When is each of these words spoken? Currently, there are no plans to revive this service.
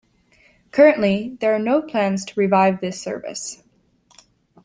Currently, 0.71 1.37
there 1.41 1.53
are 1.53 1.59
no 1.59 1.79
plans 1.79 2.25
to 2.25 2.33
revive 2.39 2.81
this 2.81 2.99
service. 2.99 3.61